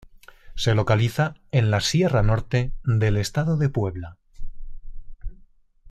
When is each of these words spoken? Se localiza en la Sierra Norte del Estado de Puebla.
Se 0.55 0.73
localiza 0.73 1.35
en 1.51 1.69
la 1.69 1.79
Sierra 1.79 2.23
Norte 2.23 2.71
del 2.83 3.17
Estado 3.17 3.55
de 3.55 3.69
Puebla. 3.69 4.17